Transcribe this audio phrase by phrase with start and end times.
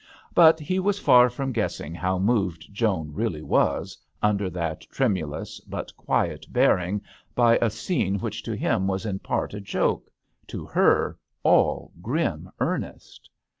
[0.33, 5.59] But he was far from guessing how moved Joan really was under that tremu lous
[5.59, 7.03] but quiet bearing
[7.35, 10.09] by a scene which to him was in part a joke:
[10.47, 13.29] to her all grim earnest.